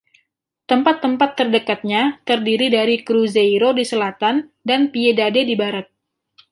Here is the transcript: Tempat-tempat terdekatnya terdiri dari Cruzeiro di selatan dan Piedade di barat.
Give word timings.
Tempat-tempat 0.71 1.29
terdekatnya 1.39 2.01
terdiri 2.29 2.67
dari 2.77 2.95
Cruzeiro 3.07 3.69
di 3.79 3.83
selatan 3.91 4.35
dan 4.69 4.81
Piedade 4.93 5.41
di 5.49 5.53
barat. 5.61 5.85